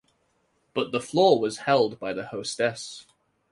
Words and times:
But 0.73 0.91
the 0.91 0.99
floor 0.99 1.39
was 1.39 1.57
held 1.59 1.99
by 1.99 2.11
the 2.11 2.25
hostess. 2.29 3.05